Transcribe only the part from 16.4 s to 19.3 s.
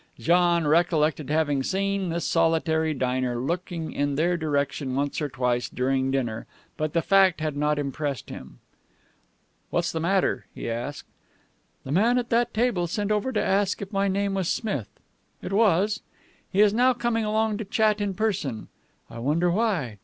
He is now coming along to chat in person. I